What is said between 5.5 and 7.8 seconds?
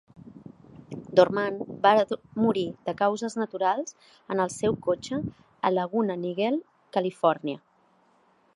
a Laguna Niguel, Califòrnia.